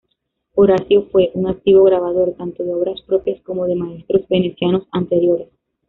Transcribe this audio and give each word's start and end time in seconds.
Orazio 0.55 1.03
fue 1.11 1.29
un 1.35 1.45
activo 1.45 1.83
grabador, 1.83 2.33
tanto 2.35 2.63
de 2.63 2.73
obras 2.73 2.99
propias 3.03 3.39
como 3.43 3.67
de 3.67 3.75
maestros 3.75 4.27
venecianos 4.27 4.87
anteriores. 4.91 5.49